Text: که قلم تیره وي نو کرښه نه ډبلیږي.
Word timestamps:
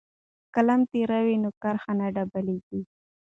که 0.53 0.53
قلم 0.53 0.81
تیره 0.91 1.19
وي 1.25 1.35
نو 1.43 1.49
کرښه 1.61 1.93
نه 1.99 2.07
ډبلیږي. 2.15 2.81